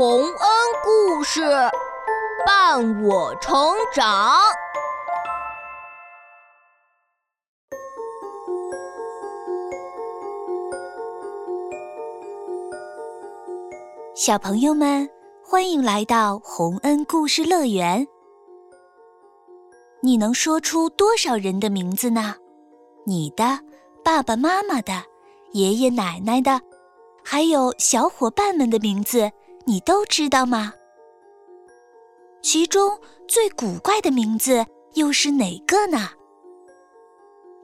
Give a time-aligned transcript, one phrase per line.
[0.00, 0.32] 洪恩
[0.82, 1.42] 故事
[2.46, 3.52] 伴我成
[3.94, 4.34] 长。
[14.14, 15.06] 小朋友们，
[15.44, 18.08] 欢迎来到洪恩故事乐园。
[20.00, 22.36] 你能说出多少人的名字呢？
[23.04, 23.60] 你的、
[24.02, 24.94] 爸爸妈妈的、
[25.52, 26.58] 爷爷奶奶的。
[27.22, 29.30] 还有小伙伴们的名字，
[29.70, 30.74] 你都知道吗？
[32.42, 36.08] 其中最古怪的名字又是哪个呢？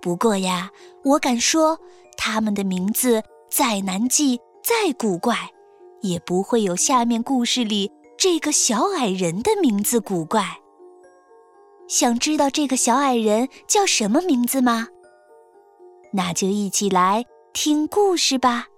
[0.00, 0.70] 不过呀，
[1.02, 1.76] 我敢说，
[2.16, 5.50] 他们的名字再难记、再古怪，
[6.00, 10.60] 也不会有下面故事里这个小矮人的名字古怪。
[11.88, 14.86] 想知道这个小矮人叫什么名字吗？
[16.12, 18.68] 那就一起来听故事吧。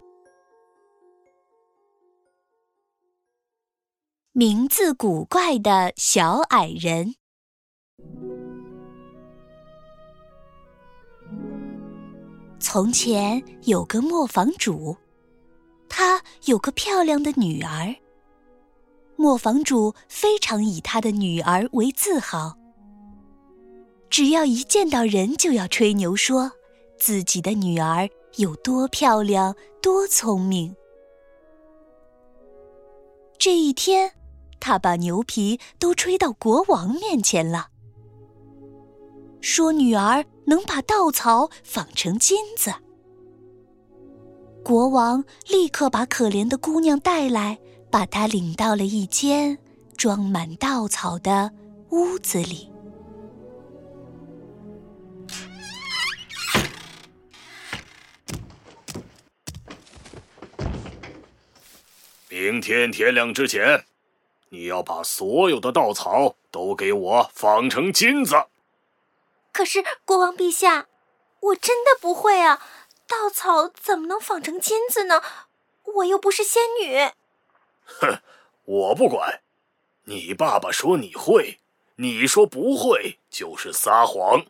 [4.39, 7.17] 名字古怪的小矮人。
[12.61, 14.97] 从前有个磨坊主，
[15.89, 17.93] 他有个漂亮的女儿。
[19.17, 22.57] 磨坊主非常以他的女儿为自豪，
[24.09, 26.49] 只要一见到人就要吹牛说
[26.97, 29.53] 自己的女儿有多漂亮、
[29.83, 30.73] 多聪明。
[33.37, 34.13] 这一天。
[34.61, 37.69] 他把牛皮都吹到国王面前了，
[39.41, 42.73] 说女儿能把稻草纺成金子。
[44.65, 47.59] 国王立刻把可怜的姑娘带来，
[47.91, 49.57] 把她领到了一间
[49.97, 51.51] 装满稻草的
[51.91, 52.71] 屋子里。
[62.29, 63.88] 明天天亮之前。
[64.51, 68.47] 你要把所有的稻草都给我纺成金子。
[69.53, 70.87] 可是国王陛下，
[71.41, 72.65] 我真的不会啊！
[73.07, 75.23] 稻草怎么能纺成金子呢？
[75.83, 77.11] 我又不是仙女。
[77.85, 78.21] 哼，
[78.65, 79.41] 我不管。
[80.05, 81.59] 你爸爸说你会，
[81.97, 84.45] 你说不会就是撒谎。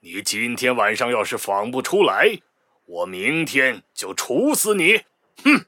[0.00, 2.40] 你今天晚上要是纺不出来，
[2.86, 5.04] 我明天就处死你！
[5.42, 5.66] 哼！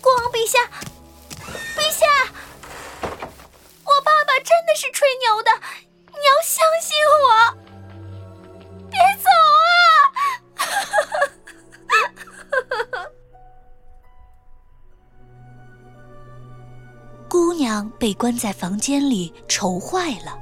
[0.00, 0.70] 国王陛下。
[1.94, 2.04] 下！
[3.02, 5.50] 我爸爸真的是吹牛的，
[6.08, 7.26] 你要相信我！
[8.90, 9.28] 别走
[9.60, 9.86] 啊！
[17.30, 20.36] 姑娘被关在房间里，愁坏了。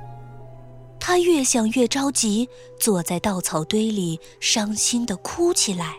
[0.98, 2.48] 她越想越着急，
[2.80, 5.96] 坐在稻草堆里，伤心的哭起来。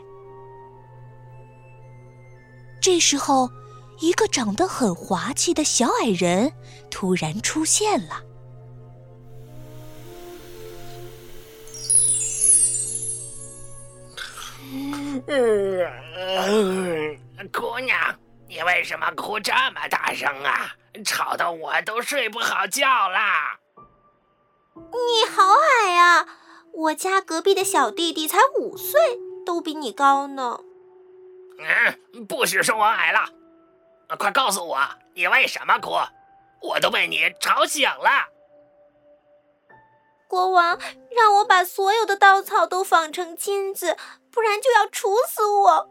[2.81, 3.47] 这时候。
[4.03, 6.51] 一个长得很滑稽的小矮人
[6.91, 8.21] 突然出现了。
[17.49, 18.19] 姑娘，
[18.49, 20.75] 你为什么哭这么大声啊？
[21.05, 23.57] 吵得我都睡不好觉啦！
[24.75, 26.27] 你好矮啊！
[26.73, 28.99] 我家隔壁的小弟弟才五岁，
[29.45, 30.59] 都比你高呢。
[31.57, 33.29] 嗯，不许说我矮了。
[34.17, 34.79] 快告诉我，
[35.13, 35.91] 你为什么哭？
[36.61, 38.29] 我都被你吵醒了。
[40.27, 40.79] 国王
[41.11, 43.97] 让我把所有的稻草都纺成金子，
[44.31, 45.89] 不然就要处死我。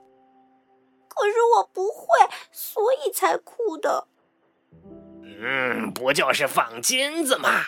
[1.09, 4.09] 可是我不会，所以才哭的。
[5.45, 7.67] 嗯，不就是纺金子吗？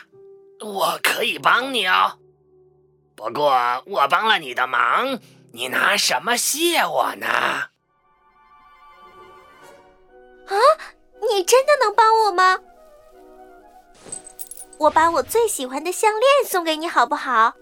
[0.60, 2.18] 我可以帮你哦。
[3.14, 3.52] 不过
[3.86, 5.20] 我帮了你的忙，
[5.52, 7.68] 你拿什么谢我呢？
[10.46, 10.56] 啊，
[11.28, 12.58] 你真的能帮我吗？
[14.78, 17.54] 我把我最喜欢的项链送给你，好不好？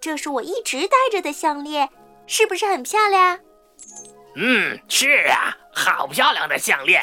[0.00, 1.88] 这是我一直戴着的项链，
[2.26, 3.38] 是不是很漂亮？
[4.36, 7.02] 嗯，是啊，好漂亮的项链。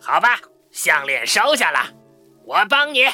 [0.00, 0.38] 好吧，
[0.70, 1.90] 项链收下了，
[2.44, 3.06] 我帮你。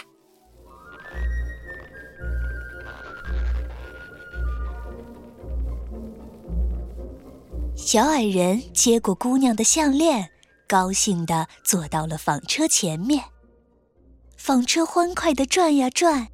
[7.77, 10.34] 小矮人接过姑娘的项链。
[10.67, 13.25] 高兴地坐到了纺车前面，
[14.37, 16.29] 纺车欢快地转呀转，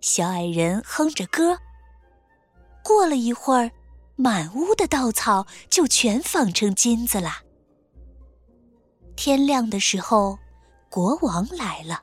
[0.00, 1.58] 小矮人哼着歌。
[2.82, 3.70] 过了一会儿，
[4.16, 7.42] 满屋的稻草就全纺成金子了。
[9.16, 10.38] 天亮的时候，
[10.88, 12.02] 国王来了。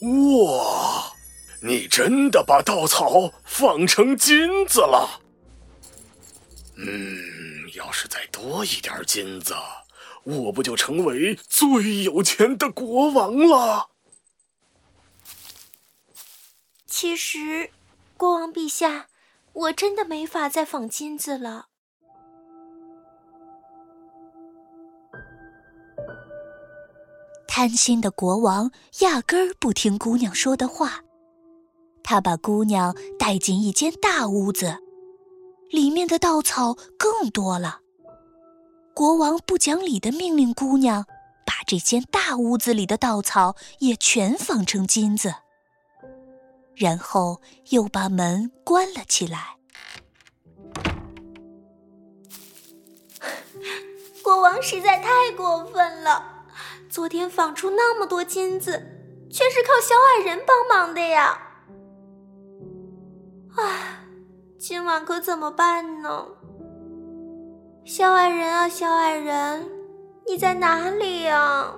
[0.00, 1.14] 哇，
[1.62, 5.23] 你真的把稻草纺成金子了！
[6.76, 7.18] 嗯，
[7.74, 9.54] 要是再多一点金子，
[10.24, 13.90] 我不就成为最有钱的国王了？
[16.86, 17.70] 其实，
[18.16, 19.08] 国王陛下，
[19.52, 21.66] 我真的没法再纺金子了。
[27.46, 31.04] 贪心的国王压根儿不听姑娘说的话，
[32.02, 34.78] 他把姑娘带进一间大屋子，
[35.70, 37.80] 里面的稻草更多了。
[38.94, 41.04] 国王不讲理的命令姑娘
[41.44, 45.34] 把这间大屋子里的稻草也全纺成金子，
[46.74, 47.40] 然后
[47.70, 49.56] 又把门关了起来。
[54.22, 56.30] 国王实在太过分了。
[56.88, 58.70] 昨天纺出那么多金子，
[59.28, 61.36] 全是靠小矮人帮忙的呀！
[63.56, 63.93] 唉，
[64.66, 66.26] 今晚可怎么办呢？
[67.84, 69.70] 小矮人啊，小矮人，
[70.26, 71.70] 你在哪里呀？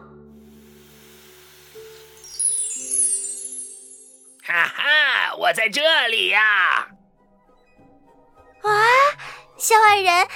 [4.45, 6.87] 哈哈，我在这里呀！
[8.63, 8.71] 啊，
[9.59, 10.29] 小矮人，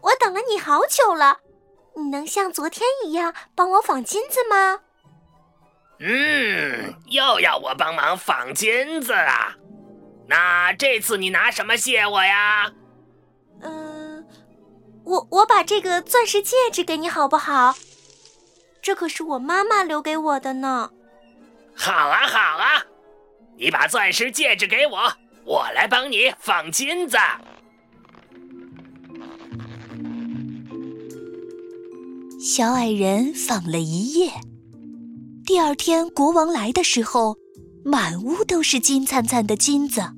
[0.00, 1.40] 我等了你好久了。
[1.96, 4.78] 你能像昨天一样帮我纺金子吗？
[5.98, 9.56] 嗯，又要我帮忙纺金子啊？
[10.28, 12.72] 那这次你拿什么谢我呀？
[13.62, 14.26] 嗯，
[15.04, 17.76] 我我把这个钻石戒指给你好不好？
[18.82, 20.90] 这可是我妈妈留给我的呢。
[21.74, 22.84] 好啊，好啊，
[23.58, 25.12] 你把钻石戒指给我，
[25.44, 27.16] 我来帮你放金子。
[32.40, 34.30] 小矮人纺了一夜，
[35.44, 37.36] 第二天国王来的时候，
[37.84, 40.15] 满屋都是金灿灿的金子。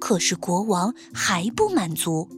[0.00, 2.28] 可是国王还不满足，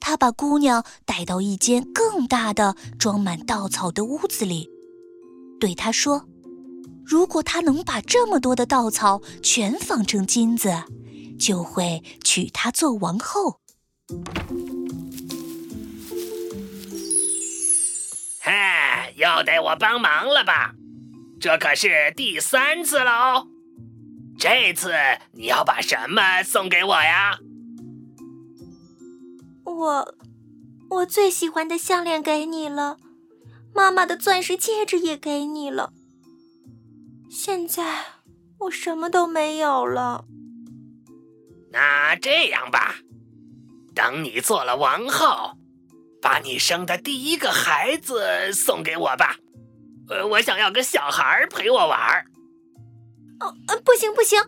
[0.00, 4.68] 他把姑娘带到一间更大的、装满稻草的屋子里，
[5.60, 6.26] 对她说
[7.04, 10.84] ：“如果她能把这么多的稻草全纺成金子，
[11.38, 13.60] 就会娶她做王后。”
[19.16, 20.74] 又得我帮忙了吧？
[21.40, 23.48] 这可是第三次了哦。
[24.48, 24.92] 这次
[25.32, 27.36] 你要把什么送给我呀？
[29.64, 30.14] 我，
[30.88, 32.96] 我最喜欢的项链给你了，
[33.74, 35.92] 妈妈的钻石戒指也给你了。
[37.28, 38.04] 现在
[38.60, 40.26] 我什么都没有了。
[41.72, 42.94] 那这样吧，
[43.96, 45.56] 等你做了王后。
[46.22, 49.36] 把你生的第一个孩子送给我吧，
[50.08, 52.24] 呃，我想要个小孩陪我玩
[53.40, 53.46] 儿。
[53.46, 53.54] 哦，
[53.84, 54.40] 不行不行，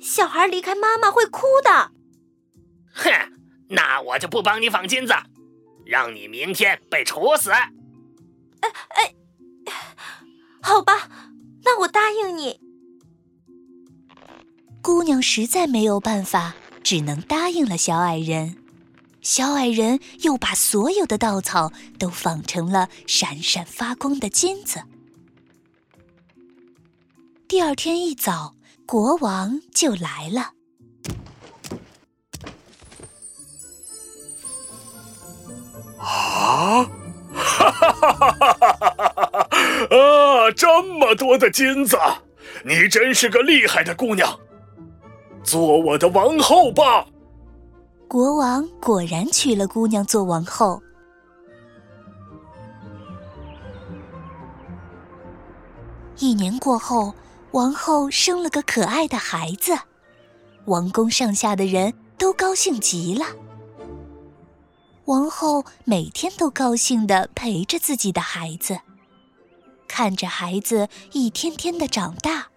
[0.00, 1.90] 小孩离开妈妈会哭的。
[2.94, 3.10] 哼，
[3.68, 5.14] 那我就不帮你纺金子，
[5.84, 7.50] 让你明天被处死。
[7.50, 7.70] 哎
[8.96, 9.14] 哎，
[10.62, 11.08] 好吧，
[11.64, 12.60] 那我答应你。
[14.82, 18.56] 姑娘实在没有办法，只能答应了小矮人。
[19.20, 24.82] 小矮人又把所有的稻草都纺成了闪闪发光的金子。
[27.52, 28.54] 第二天一早，
[28.86, 30.54] 国王就来了。
[35.98, 36.82] 啊！
[37.34, 39.48] 哈哈哈哈哈哈！
[39.90, 41.98] 啊，这么多的金子，
[42.64, 44.40] 你真是个厉害的姑娘，
[45.44, 47.04] 做我的王后吧。
[48.08, 50.82] 国王果然娶了姑娘做王后。
[56.16, 57.12] 一年过后，
[57.52, 59.78] 王后生了个可爱的孩子，
[60.64, 63.26] 王宫上下的人都高兴极了。
[65.04, 68.80] 王后每天都高兴的陪着自己的孩子，
[69.86, 72.48] 看着孩子一天天的长大，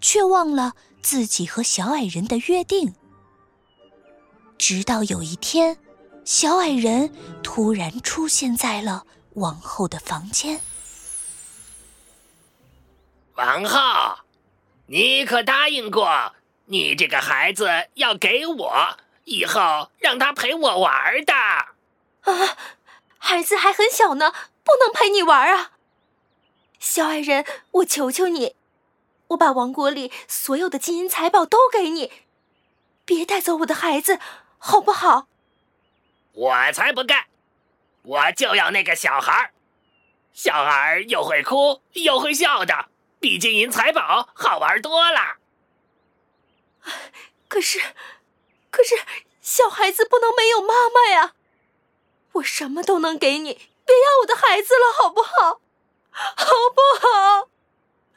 [0.00, 2.94] 却忘了自己和小矮人的约定。
[4.58, 5.76] 直到有一天，
[6.24, 7.12] 小矮人
[7.42, 10.60] 突然出现在了王后的房间。
[13.34, 14.16] 王后，
[14.86, 16.34] 你可答应过，
[16.66, 21.34] 你这个孩子要给我，以后让他陪我玩的。
[21.34, 22.56] 啊，
[23.18, 25.72] 孩子还很小呢，不能陪你玩啊！
[26.78, 28.54] 小矮人，我求求你，
[29.28, 32.12] 我把王国里所有的金银财宝都给你，
[33.04, 34.20] 别带走我的孩子。
[34.58, 35.28] 好不好？
[36.32, 37.26] 我才不干！
[38.02, 39.52] 我就要那个小孩
[40.32, 42.88] 小孩又会哭又会笑的，
[43.20, 45.36] 比金银财宝好玩多了。
[47.48, 47.80] 可是，
[48.70, 48.96] 可是，
[49.40, 51.34] 小孩子不能没有妈妈呀！
[52.32, 53.54] 我什么都能给你，
[53.84, 55.60] 别要我的孩子了，好不好？
[56.10, 57.48] 好不好？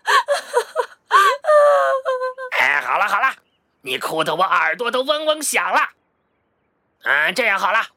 [2.59, 3.33] 哎，好了好了，
[3.81, 5.91] 你哭得我耳朵都嗡嗡响了。
[7.03, 7.87] 嗯，这样好了，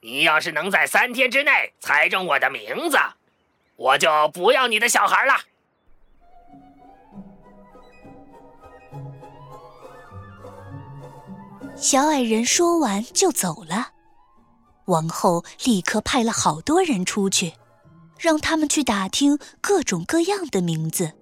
[0.00, 2.96] 你要是能在三天之内猜中我的名字，
[3.76, 5.40] 我就不要你的小孩了。
[11.76, 13.90] 小矮人说完就走了。
[14.86, 17.52] 王后立刻派了好多人出去，
[18.18, 21.12] 让他们去打听各种各样的名字，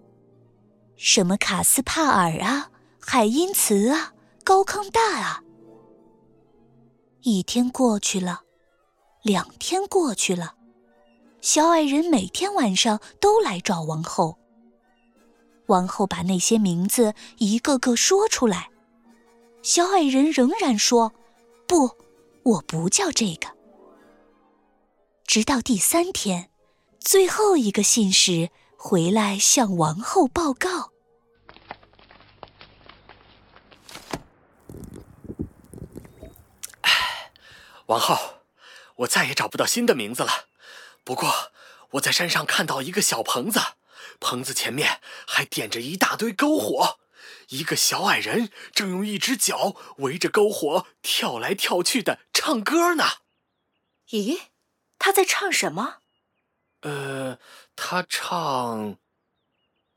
[0.96, 2.70] 什么卡斯帕尔啊、
[3.00, 4.12] 海因茨啊、
[4.44, 5.42] 高康大啊。
[7.22, 8.42] 一天过去了，
[9.22, 10.54] 两天过去了，
[11.40, 14.38] 小矮人每天晚上都来找王后。
[15.66, 18.68] 王后把那些名字一个个说出来。
[19.64, 21.14] 小矮人仍然说
[21.66, 21.96] ：“不，
[22.42, 23.56] 我不叫这个。”
[25.26, 26.50] 直到第三天，
[27.00, 30.92] 最后一个信使回来向王后报告
[37.86, 38.42] ：“王后，
[38.96, 40.48] 我再也找不到新的名字了。
[41.04, 41.32] 不过，
[41.92, 43.58] 我在山上看到一个小棚子，
[44.20, 46.98] 棚子前面还点着一大堆篝火。”
[47.48, 53.04] 一个小矮人正用一只脚围着篝火跳来跳去的唱歌呢。
[54.10, 54.40] 咦，
[54.98, 55.96] 他在唱什么？
[56.82, 57.38] 呃，
[57.76, 58.96] 他唱，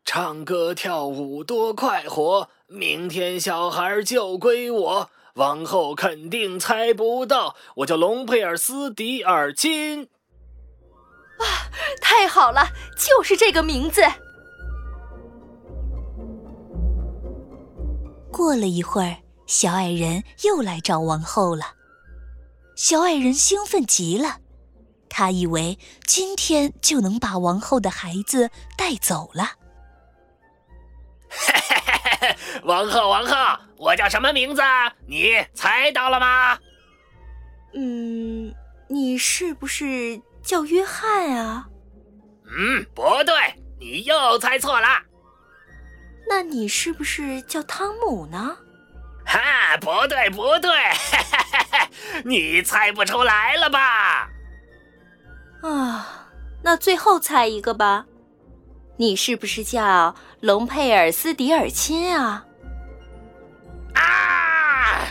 [0.05, 5.11] 唱歌跳舞多快活，明天小孩就归我。
[5.33, 10.09] 王后肯定猜不到，我叫隆佩尔斯迪尔金。
[11.37, 11.45] 啊，
[12.01, 14.01] 太好了，就是这个名字。
[18.37, 19.17] 过了一会儿，
[19.47, 21.73] 小矮人又来找王后了。
[22.75, 24.37] 小矮人兴奋极了，
[25.09, 29.53] 他以为今天就能把王后的孩子带走了。
[32.63, 33.35] 王后，王后，
[33.77, 34.61] 我叫什么名字？
[35.07, 36.59] 你猜到了吗？
[37.73, 38.53] 嗯，
[38.87, 41.67] 你是不是叫约翰啊？
[42.45, 43.33] 嗯，不对，
[43.79, 44.87] 你又猜错了。
[46.29, 48.57] 那你是不是叫汤姆呢？
[49.25, 50.71] 哈，不对不对，
[52.23, 54.29] 你猜不出来了吧？
[55.63, 56.27] 啊，
[56.63, 58.05] 那最后猜一个吧，
[58.97, 62.45] 你是不是叫隆佩尔斯迪尔钦啊？
[63.95, 65.07] 啊！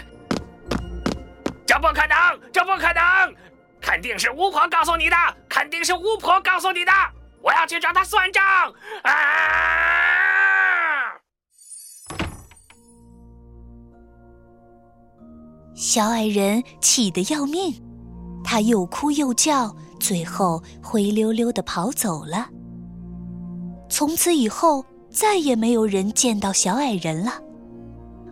[1.67, 3.35] 这不可能，这不可能，
[3.81, 5.17] 肯定是巫婆告诉你的，
[5.49, 6.93] 肯定是巫婆告诉你的，
[7.43, 8.43] 我要去找她算账
[9.03, 9.13] 啊！
[15.77, 17.75] 小矮人气得要命，
[18.43, 22.49] 他又哭又叫，最后灰溜溜的跑走了。
[23.91, 27.33] 从此以后，再也没有人见到小矮人了，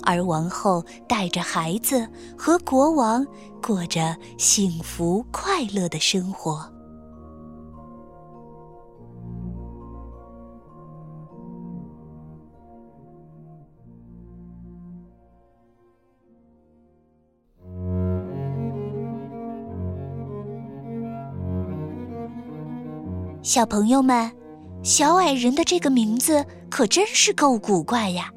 [0.05, 3.25] 而王后带着孩子和国王
[3.63, 6.74] 过着幸福快乐的生活。
[23.45, 24.33] 小朋友们，
[24.83, 28.33] 小矮人的这个名字可真是够古怪呀！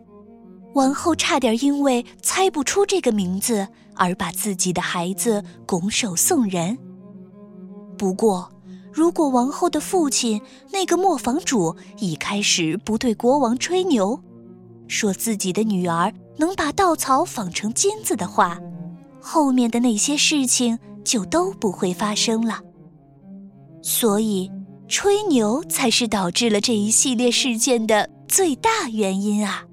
[0.74, 6.78] 王后差点因为猜不出这个名字而把自己的孩子拱手送人。
[7.98, 8.52] 不过，
[8.92, 10.42] 如果王后的父亲
[10.74, 14.22] 那个磨坊主一开始不对国王吹牛，
[14.90, 18.60] 说自己的女儿能把稻草纺成金子的话，
[19.22, 22.60] 后面的那些事情就都不会发生了。
[23.82, 24.52] 所以。
[24.88, 29.66] 吹牛才是导致了这一系列事件的最大原因啊！